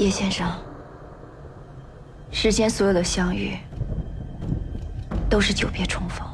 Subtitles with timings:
[0.00, 0.50] 叶先生，
[2.30, 3.54] 世间所有的相遇，
[5.28, 6.26] 都是久别重逢。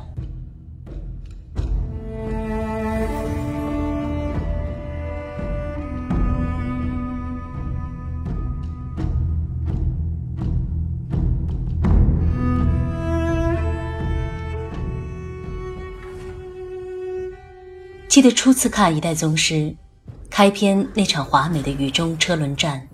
[18.06, 19.54] 记得初次看《一代宗师》，
[20.30, 22.86] 开篇那场华美的雨中车轮战，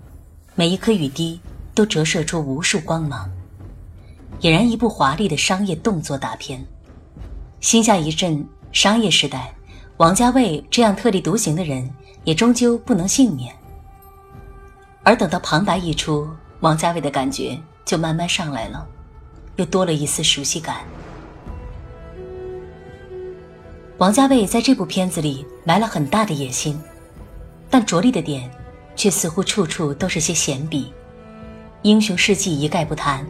[0.55, 1.39] 每一颗雨滴
[1.73, 3.27] 都折射出无数光芒，
[4.39, 6.63] 俨然一部华丽的商业动作大片。
[7.59, 9.51] 心下一震，商业时代，
[9.97, 11.89] 王家卫这样特立独行的人，
[12.23, 13.51] 也终究不能幸免。
[15.01, 18.87] 而等到旁白一出，王家卫的感觉就慢慢上来了，
[19.55, 20.81] 又多了一丝熟悉感。
[23.97, 26.79] 王家卫在这部片子里埋了很大的野心，
[27.71, 28.51] 但着力的点
[28.95, 30.91] 却似乎处处都是些闲笔。
[31.81, 33.25] 英雄事迹一概不谈，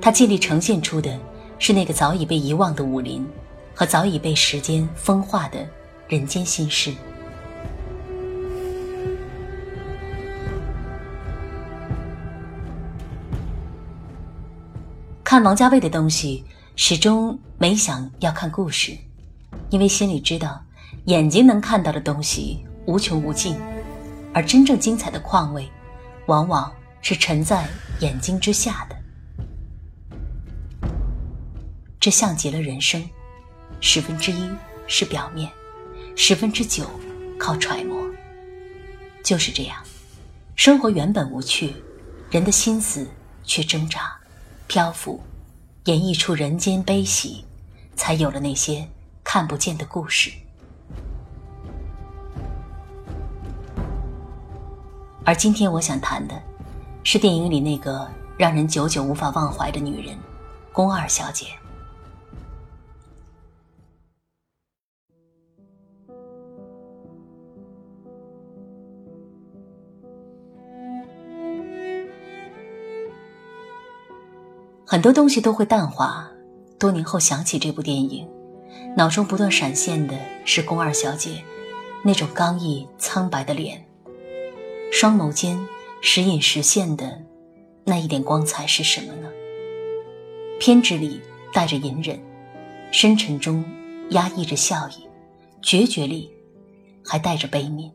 [0.00, 1.18] 他尽力呈现出的
[1.58, 3.26] 是那个早已被遗忘的武林，
[3.74, 5.66] 和早已被时间风化的
[6.08, 6.92] 人间心事。
[15.22, 16.44] 看王家卫的东西，
[16.76, 18.92] 始终没想要看故事。
[19.70, 20.60] 因为心里知道，
[21.06, 23.56] 眼睛能看到的东西无穷无尽，
[24.34, 25.68] 而真正精彩的况味，
[26.26, 27.68] 往往是沉在
[28.00, 28.96] 眼睛之下的。
[32.00, 33.08] 这像极了人生，
[33.80, 34.50] 十分之一
[34.86, 35.50] 是表面，
[36.16, 36.84] 十分之九
[37.38, 38.02] 靠揣摩。
[39.22, 39.76] 就是这样，
[40.56, 41.74] 生活原本无趣，
[42.30, 43.06] 人的心思
[43.44, 44.12] 却挣扎、
[44.66, 45.22] 漂浮，
[45.84, 47.44] 演绎出人间悲喜，
[47.94, 48.88] 才有了那些。
[49.24, 50.32] 看不见的故事，
[55.24, 56.34] 而今天我想谈的，
[57.04, 60.16] 是电影里那个让人久久无法忘怀的女人——
[60.72, 61.46] 宫二小姐。
[74.84, 76.28] 很多东西都会淡化，
[76.80, 78.28] 多年后想起这部电影。
[78.96, 81.42] 脑中不断闪现的是宫二小姐
[82.04, 83.82] 那种刚毅苍白的脸，
[84.94, 85.58] 双眸间
[86.02, 87.18] 时隐时现的
[87.82, 89.28] 那一点光彩是什么呢？
[90.60, 91.18] 偏执里
[91.50, 92.20] 带着隐忍，
[92.92, 93.64] 深沉中
[94.10, 95.08] 压抑着笑意，
[95.62, 96.30] 决绝里
[97.02, 97.90] 还带着悲悯。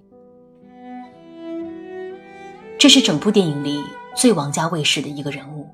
[2.80, 3.84] 这是整部电影里
[4.16, 5.69] 最王家卫式的一个人物，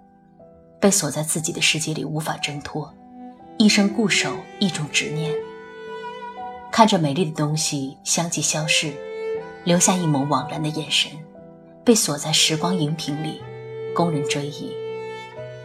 [0.82, 2.94] 被锁在自己的世界里无法挣脱。
[3.58, 5.34] 一生固守一种执念，
[6.70, 8.94] 看着美丽的东西相继消逝，
[9.64, 11.12] 留下一抹惘然的眼神，
[11.86, 13.42] 被锁在时光荧屏里，
[13.96, 14.72] 供人追忆。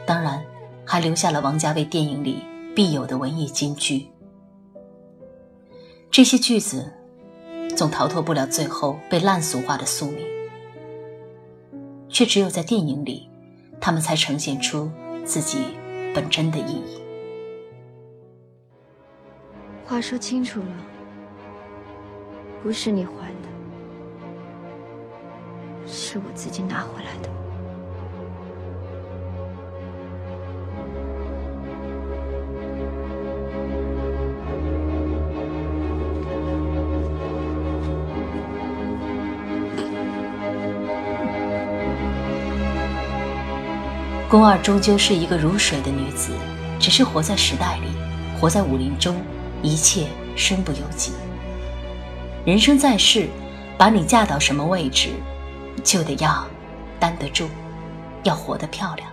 [0.06, 0.44] 当然，
[0.84, 2.42] 还留下了王家卫电影里
[2.74, 4.06] 必有的文艺金句。
[6.10, 6.92] 这些句子，
[7.76, 10.24] 总逃脱不了最后被烂俗化的宿命，
[12.08, 13.28] 却只有在电影里，
[13.80, 14.90] 他们才呈现出
[15.24, 15.58] 自己
[16.14, 17.02] 本真的意义。
[19.84, 20.76] 话说清楚了，
[22.62, 23.12] 不是你怀，
[25.90, 27.28] 是我自己拿回来的。
[44.28, 46.32] 宫二终究是一个如水的女子，
[46.78, 47.86] 只是活在时代里，
[48.38, 49.16] 活在武林中。
[49.60, 50.06] 一切
[50.36, 51.10] 身不由己。
[52.44, 53.28] 人生在世，
[53.76, 55.08] 把你嫁到什么位置，
[55.78, 56.46] 就得要
[57.00, 57.48] 担得住，
[58.24, 59.08] 要活得漂亮。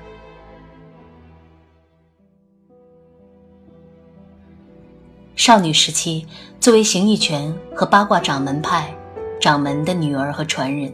[5.36, 6.26] 少女时期，
[6.60, 8.94] 作为形意拳和八卦掌门派
[9.40, 10.94] 掌门的女儿和传人，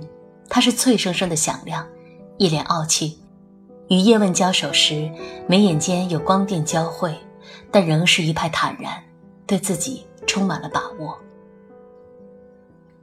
[0.50, 1.88] 她是脆生生的响亮，
[2.38, 3.17] 一脸傲气。
[3.88, 5.12] 与叶问交手时，
[5.47, 7.15] 眉眼间有光电交汇，
[7.69, 9.01] 但仍是一派坦然。
[9.47, 11.17] 对自己充满了把握。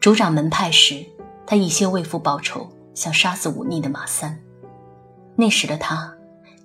[0.01, 1.05] 主掌门派时，
[1.51, 4.39] 他一心为父报仇，想杀死忤逆的马三。
[5.35, 6.15] 那时的他，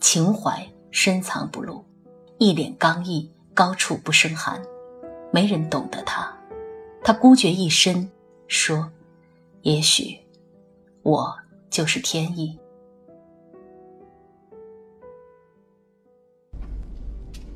[0.02, 1.86] 情怀深藏不露，
[2.38, 4.62] 一脸刚毅，高处不胜寒，
[5.32, 6.38] 没人懂得他。
[7.02, 8.12] 他孤绝一身，
[8.50, 8.92] 说
[9.64, 10.20] ：“也许，
[11.02, 11.34] 我
[11.70, 12.60] 就是天意。”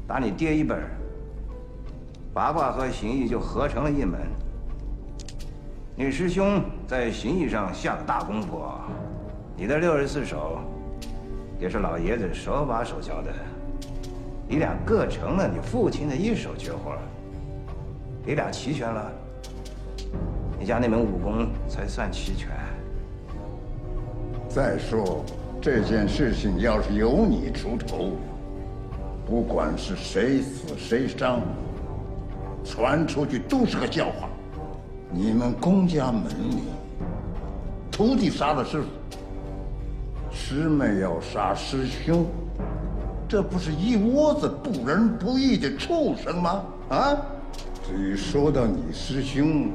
[0.07, 0.81] 打你爹一本。
[2.33, 4.17] 八卦和形意就合成了一门。
[5.99, 8.61] 你师兄在形意上下了大功夫，
[9.55, 10.59] 你的六十四手，
[11.59, 13.33] 也是老爷子手把手教的。
[14.47, 16.95] 你俩各成了你父亲的一手绝活，
[18.23, 19.11] 你俩齐全了，
[20.59, 22.49] 你家那门武功才算齐全。
[24.47, 25.25] 再说
[25.59, 28.11] 这件事情要是由你出头，
[29.25, 31.41] 不管是谁死谁伤，
[32.63, 34.29] 传出去都是个笑话。
[35.09, 36.63] 你们公家门里，
[37.91, 38.87] 徒弟杀了师傅。
[40.31, 42.25] 师妹要杀师兄，
[43.27, 46.63] 这不是一窝子不仁不义的畜生吗？
[46.89, 47.17] 啊！
[47.85, 49.71] 至于说到你师兄，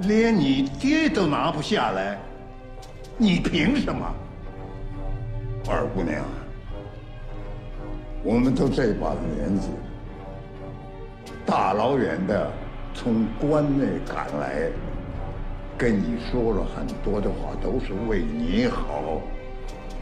[0.00, 2.18] 连你爹都拿不下来，
[3.16, 4.04] 你凭什么？
[5.68, 6.22] 二姑娘，
[8.22, 9.68] 我们都这把年纪，
[11.46, 12.50] 大老远的
[12.94, 14.70] 从关内赶来，
[15.76, 19.20] 跟你说了很多的话，都是为你好。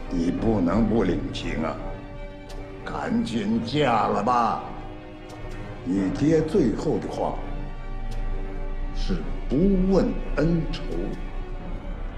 [0.09, 1.75] 你不能不领情啊！
[2.85, 4.63] 赶紧嫁了吧！
[5.83, 7.33] 你爹最后的话
[8.95, 9.15] 是
[9.49, 9.55] 不
[9.91, 10.83] 问恩仇。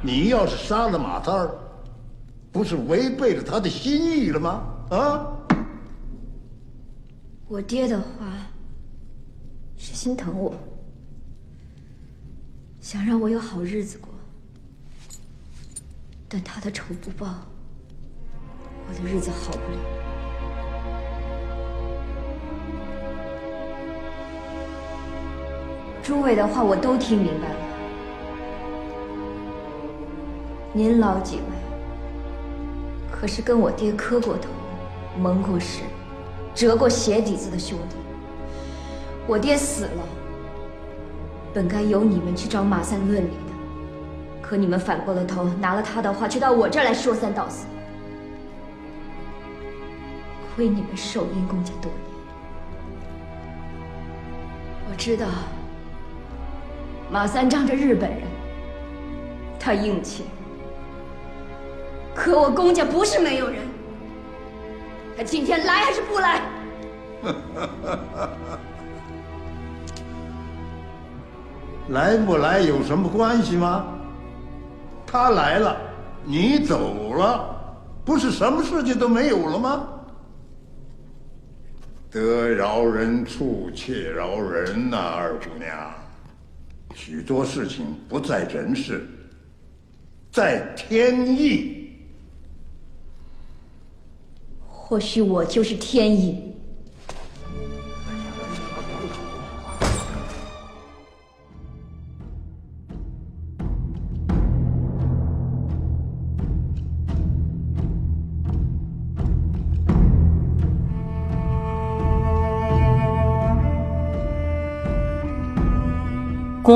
[0.02, 1.52] 你要是杀了马三儿，
[2.52, 4.64] 不是违背了他的心意了吗？
[4.90, 5.26] 啊！
[7.48, 8.06] 我爹的话
[9.78, 10.54] 是心疼我，
[12.82, 14.10] 想让我有好日子过，
[16.28, 17.28] 但他的仇不报。
[18.88, 19.78] 我的日子好不了。
[26.04, 27.60] 诸位的话我都听明白了。
[30.72, 31.42] 您老几位
[33.12, 34.50] 可是跟我爹磕过头、
[35.20, 35.82] 盟过誓、
[36.54, 37.96] 折过鞋底子的兄弟。
[39.28, 40.04] 我爹死了，
[41.54, 43.54] 本该由你们去找马三论理的，
[44.42, 47.66] 可你们反过了头，拿了他的话，却到我这儿来说三道四。
[50.56, 52.02] 亏你们受阴公家多年，
[54.90, 55.26] 我知道
[57.12, 58.22] 马三仗着日本人，
[59.60, 60.26] 他硬气。
[62.14, 63.60] 可我公家不是没有人，
[65.18, 66.42] 他今天来还是不来？
[71.90, 73.86] 来不来有什么关系吗？
[75.06, 75.78] 他来了，
[76.26, 77.56] 你走了，
[78.04, 79.88] 不是什么事情都没有了吗？
[82.12, 85.70] 得饶人处且饶人呐，二姑娘。
[86.94, 89.06] 许多事情不在人世，
[90.32, 91.92] 在天意。
[94.68, 96.45] 或许我就是天意。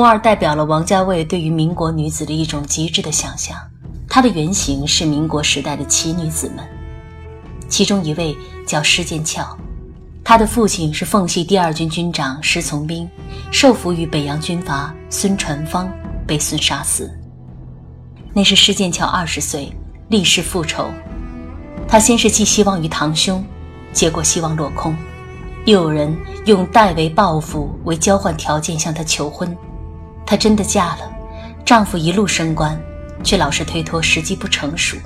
[0.00, 3.54] 宫二代表了王家卫对于民国女子的一种极致的想象，
[4.08, 6.66] 她的原型是民国时代的奇女子们，
[7.68, 8.34] 其中一位
[8.66, 9.54] 叫施剑翘，
[10.24, 13.06] 她的父亲是奉系第二军军长施从兵，
[13.52, 15.86] 受俘于北洋军阀孙传芳，
[16.26, 17.10] 被孙杀死。
[18.32, 19.70] 那是施剑翘二十岁，
[20.08, 20.86] 立誓复仇，
[21.86, 23.44] 他先是寄希望于堂兄，
[23.92, 24.96] 结果希望落空，
[25.66, 26.16] 又有人
[26.46, 29.54] 用代为报复为交换条件向他求婚。
[30.30, 31.10] 她真的嫁了，
[31.64, 32.80] 丈夫一路升官，
[33.24, 34.96] 却老是推脱时机不成熟。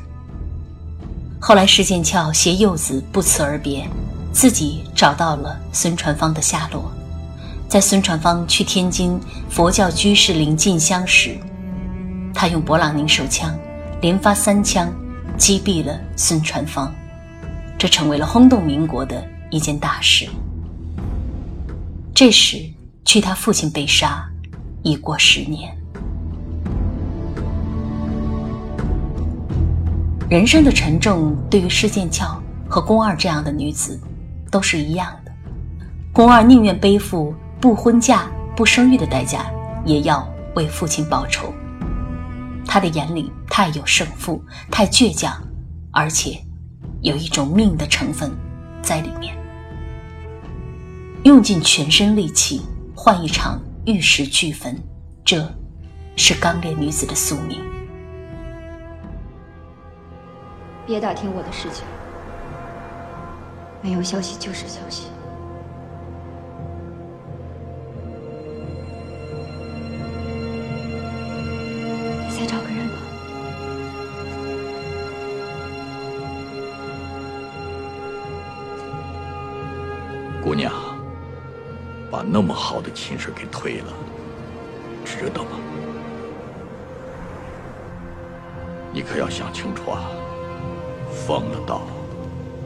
[1.40, 3.88] 后来施剑翘携幼子不辞而别，
[4.35, 6.93] 自己找到了孙传芳的下落，
[7.71, 11.38] 在孙传芳去天津佛教居士林进香时，
[12.35, 13.59] 他用勃朗宁手枪
[14.02, 14.93] 连发三枪
[15.38, 16.95] 击毙了孙传芳，
[17.78, 20.28] 这成为了轰动民国的一件大事。
[22.14, 22.59] 这时，
[23.07, 24.23] 去他父亲被杀。
[24.85, 25.75] 已过十年，
[30.29, 32.38] 人生的沉重对于施剑翘
[32.69, 33.99] 和宫二这样的女子
[34.50, 35.33] 都是一样的。
[36.12, 39.47] 宫二宁愿背负不婚嫁、不生育的代价，
[39.87, 41.50] 也要为父亲报仇。
[42.67, 45.33] 他的眼里太有胜负，太倔强，
[45.93, 46.38] 而且
[47.00, 48.31] 有一种命的成分
[48.83, 49.35] 在里面，
[51.23, 52.61] 用尽全身力气
[52.95, 53.59] 换一场。
[53.87, 54.75] 玉石俱焚，
[55.26, 55.47] 这
[56.17, 57.61] 是刚烈女子的宿命。
[60.87, 61.85] 别打听我的事情，
[63.83, 65.09] 没有消息就是消息。
[82.35, 83.93] 那么好的亲事给推了，
[85.05, 85.50] 值得吗？
[88.93, 90.11] 你可要想清楚啊！
[91.12, 91.83] 封了道，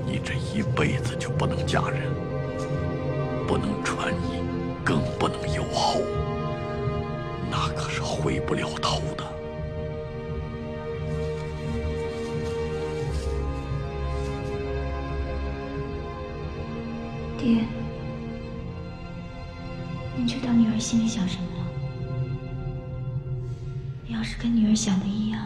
[0.07, 2.11] 你这一辈子就不能嫁人，
[3.47, 4.41] 不能传衣，
[4.83, 6.01] 更不能有后，
[7.51, 9.25] 那可是回不了头的。
[17.37, 17.65] 爹，
[20.79, 21.65] 儿心里想什么了？
[24.07, 25.41] 要是跟女儿想的一样。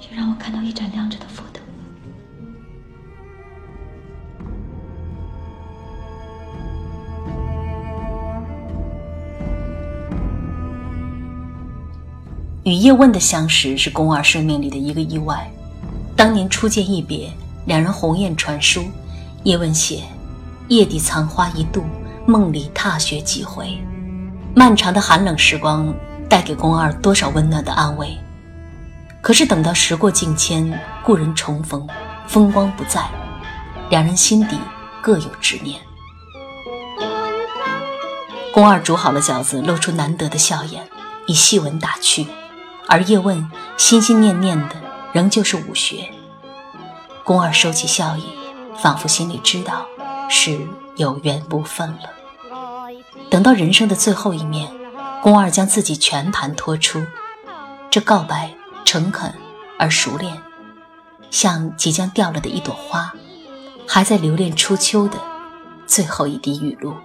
[0.00, 1.62] 就让我看到一盏亮着的佛灯。
[12.64, 15.50] 与叶问的相识是宫二生命里的一个意外。
[16.16, 17.30] 当年初见一别，
[17.66, 18.82] 两人鸿雁传书。
[19.44, 20.02] 叶问写
[20.68, 21.84] ：“夜底藏花一度，
[22.26, 23.78] 梦里踏雪几回。”
[24.54, 25.94] 漫长的寒冷时光
[26.28, 28.16] 带给宫二多少温暖的安慰。
[29.20, 31.86] 可是等到时过境迁，故人重逢，
[32.26, 33.06] 风光不再，
[33.90, 34.56] 两人心底
[35.02, 35.80] 各有执念。
[38.52, 40.88] 宫二煮好了饺子，露出难得的笑颜，
[41.26, 42.26] 以细文打趣，
[42.88, 44.76] 而叶问心心念念的
[45.12, 46.08] 仍旧是武学。
[47.24, 48.24] 宫二收起笑意，
[48.78, 49.84] 仿佛心里知道
[50.30, 50.66] 是
[50.96, 52.15] 有缘不分了。
[53.36, 54.66] 等到人生的最后一面，
[55.20, 57.04] 宫二将自己全盘托出，
[57.90, 58.50] 这告白。
[58.82, 59.30] 诚恳
[59.78, 60.42] 而熟练，
[61.30, 63.12] 像即将掉了的一朵花，
[63.86, 65.20] 还在留恋初秋的
[65.86, 66.96] 最后一滴雨露。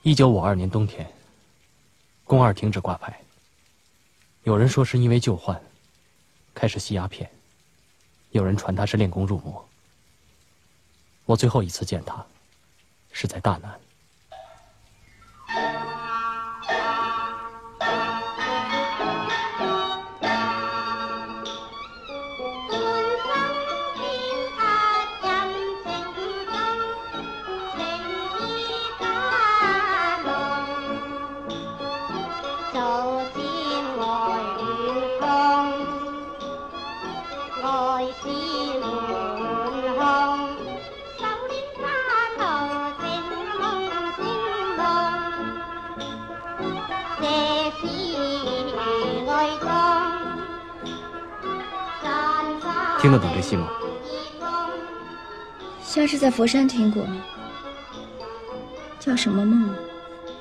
[0.00, 1.06] 一九五二年冬天，
[2.24, 3.20] 宫二停止挂牌。
[4.44, 5.60] 有人说是因为旧患，
[6.54, 7.28] 开始吸鸦片；
[8.30, 9.62] 有人传他是练功入魔。
[11.30, 12.26] 我最后一次见他，
[13.12, 13.78] 是在大难。
[53.00, 53.66] 听得懂这戏吗？
[55.82, 57.06] 像是在佛山听过，
[58.98, 59.74] 叫什么梦？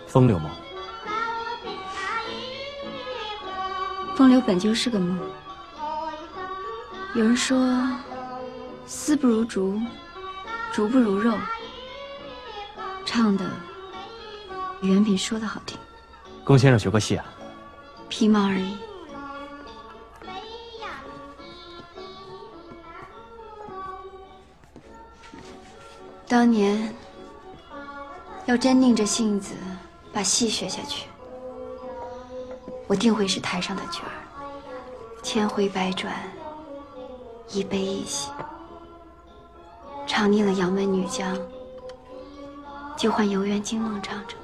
[0.06, 0.52] 风流梦。
[4.16, 5.18] 风流本就是个梦。
[7.16, 7.90] 有人说，
[8.86, 9.80] 丝不如竹，
[10.74, 11.38] 竹不如肉。
[13.06, 13.46] 唱的
[14.82, 15.80] 远比说的好听。
[16.44, 17.26] 龚先生学过戏啊？
[18.10, 18.78] 皮毛而已。
[26.30, 26.94] 当年
[28.46, 29.56] 要真拧着性子
[30.14, 31.08] 把戏学下去，
[32.86, 34.14] 我定会是台上的角儿，
[35.24, 36.14] 千回百转，
[37.50, 38.30] 一悲一喜，
[40.06, 41.36] 唱腻了杨门女将，
[42.96, 44.36] 就换游园惊梦唱着。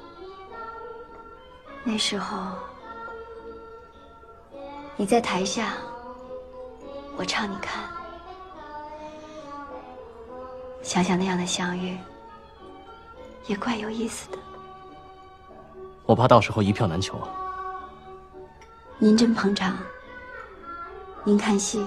[1.84, 2.36] 那时候
[4.96, 5.74] 你在台下，
[7.16, 7.95] 我唱你看。
[10.86, 11.98] 想想那样的相遇，
[13.48, 14.38] 也怪有意思的。
[16.04, 17.28] 我怕到时候一票难求啊。
[18.96, 19.76] 您真捧场。
[21.24, 21.84] 您看戏，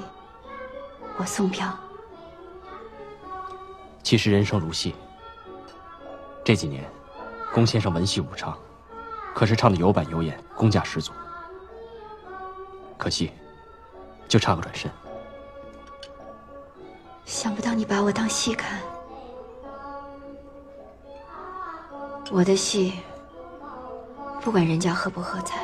[1.15, 1.73] 我送票。
[4.03, 4.93] 其实人生如戏。
[6.43, 6.83] 这几年，
[7.53, 8.57] 龚先生文戏武唱，
[9.33, 11.13] 可是唱的有板有眼，功架十足。
[12.97, 13.31] 可惜，
[14.27, 14.91] 就差个转身。
[17.29, 18.81] 想不到你把我当戏看，
[22.31, 23.00] 我的戏，
[24.41, 25.63] 不管人家喝不喝彩，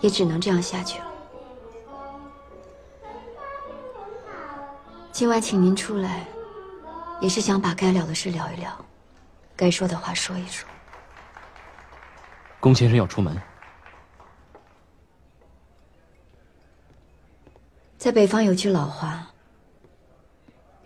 [0.00, 1.06] 也只能这样下去了。
[5.12, 6.26] 今晚请您出来，
[7.20, 8.84] 也是想把该聊的事聊一聊，
[9.54, 10.68] 该说的话说一说。
[12.58, 13.40] 龚先生要出门，
[17.96, 19.24] 在北方有句老话。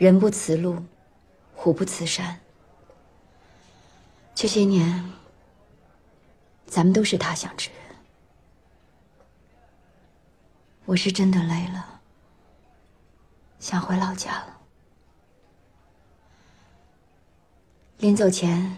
[0.03, 0.85] 人不辞路，
[1.55, 2.41] 虎不辞山。
[4.35, 5.13] 这些年，
[6.67, 7.79] 咱们都是他乡之人。
[10.87, 12.01] 我是真的累了，
[13.61, 14.59] 想回老家了。
[17.99, 18.77] 临走前，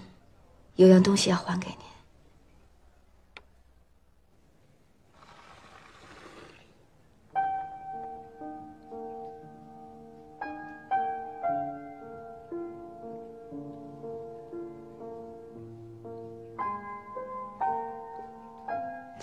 [0.76, 1.93] 有样东西要还给你。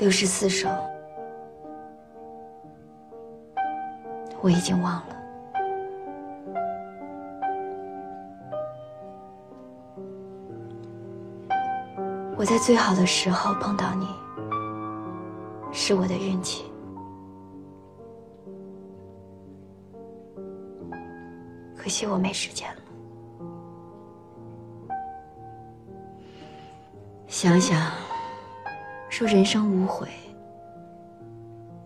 [0.01, 0.67] 六十四首，
[4.41, 5.15] 我已经忘了。
[12.36, 14.08] 我在最好的时候碰到你，
[15.72, 16.65] 是我的运气。
[21.77, 22.81] 可惜我没时间了。
[27.27, 28.11] 想想。
[29.22, 30.08] 说人生无悔，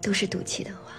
[0.01, 0.93] 都是赌气的话。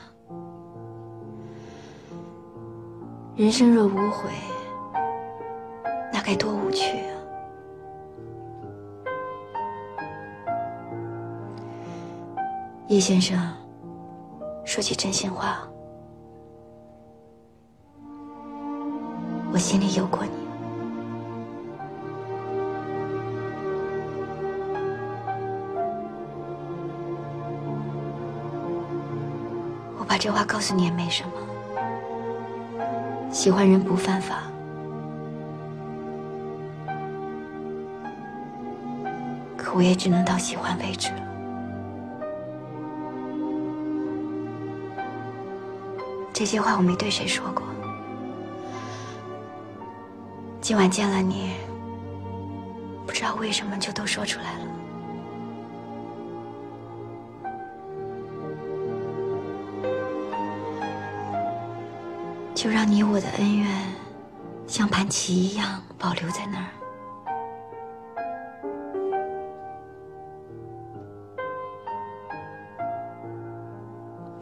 [3.34, 4.28] 人生若无悔，
[6.12, 7.16] 那该多无趣啊！
[12.88, 13.38] 叶先生，
[14.62, 15.66] 说句真心话，
[19.50, 20.35] 我心里有过你。
[30.06, 31.32] 我把这话告诉你也没什么。
[33.32, 34.44] 喜欢人不犯法，
[39.56, 41.22] 可我也只能到喜欢为止了。
[46.32, 47.64] 这些话我没对谁说过，
[50.60, 51.50] 今晚见了你，
[53.04, 54.65] 不知道为什么就都说出来了。
[62.56, 63.68] 就让你我的恩怨，
[64.66, 66.66] 像盘棋一样保留在那儿。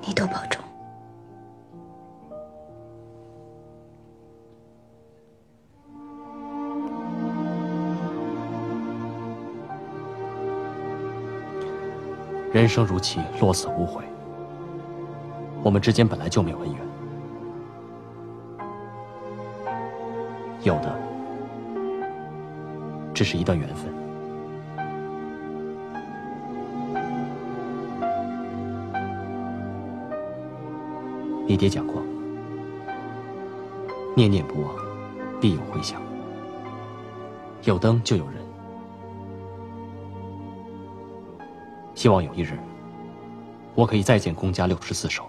[0.00, 0.62] 你多保重。
[12.52, 14.04] 人生如棋，落子无悔。
[15.64, 16.93] 我们之间本来就没有恩怨。
[20.64, 20.98] 有的，
[23.12, 23.92] 只是一段缘分。
[31.46, 32.02] 你爹讲过，
[34.16, 34.74] 念念不忘，
[35.38, 36.00] 必有回响。
[37.64, 38.36] 有灯就有人，
[41.94, 42.58] 希望有一日，
[43.74, 45.24] 我可以再见公家六十四手。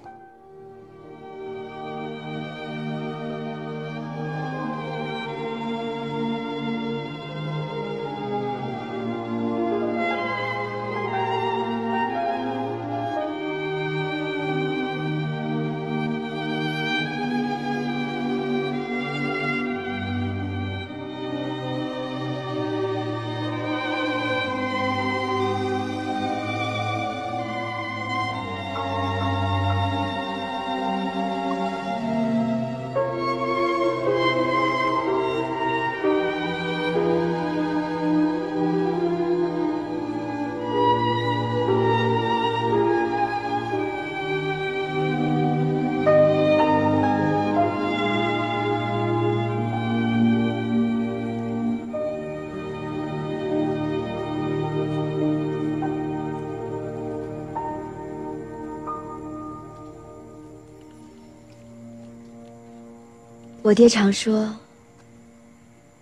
[63.65, 64.59] 我爹常说，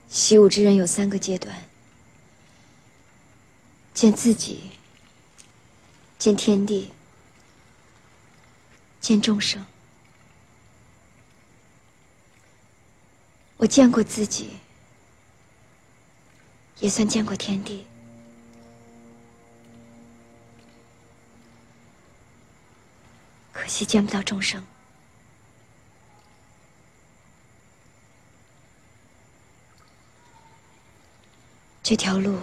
[0.10, 1.63] 习武之人有三个阶段：
[3.93, 4.71] 见自己、
[6.19, 6.91] 见天地、
[8.99, 9.65] 见众生。
[13.56, 14.49] 我见过自己，
[16.82, 17.86] 也算见过天地，
[23.54, 24.62] 可惜见不到众生。
[31.94, 32.40] 这条路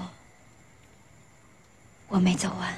[2.07, 2.73] 我没走完，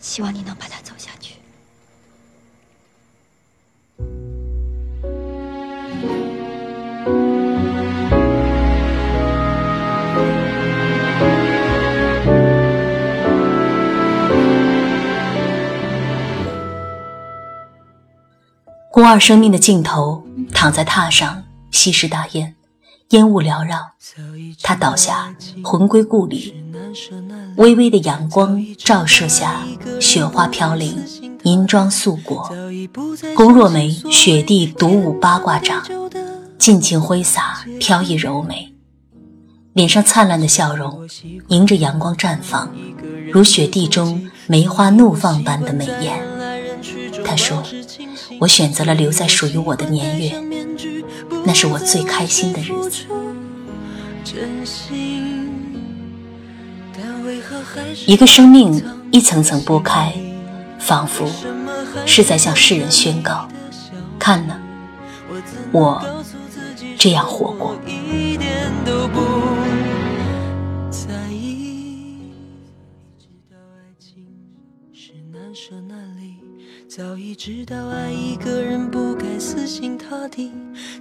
[0.00, 1.34] 希望你能把它走下去。
[18.90, 21.43] 宫二生命的尽头，躺在榻上
[21.74, 22.54] 吸食大烟，
[23.10, 23.78] 烟雾缭绕，
[24.62, 25.34] 他倒下，
[25.64, 26.54] 魂归故里。
[27.56, 29.66] 微微的阳光照射下，
[30.00, 30.96] 雪花飘零，
[31.42, 32.48] 银装素裹。
[33.34, 35.84] 宫若梅雪地独舞八卦掌，
[36.58, 38.72] 尽情挥洒，飘逸柔美，
[39.72, 41.06] 脸上灿烂的笑容
[41.48, 42.72] 迎着阳光绽放，
[43.32, 46.22] 如雪地中梅花怒放般的美艳。
[47.24, 47.64] 他说
[48.38, 50.63] ：“我选择了留在属于我的年月，
[51.44, 53.04] 那是我最开心的日子。”
[58.06, 60.12] 一个生命一层层剥开，
[60.78, 61.26] 仿佛
[62.06, 63.48] 是在向世人宣告：
[64.18, 64.58] 看呢，
[65.72, 66.02] 我
[66.98, 67.76] 这样活过。
[76.88, 80.52] 早已知道爱一个人不该死心塌地，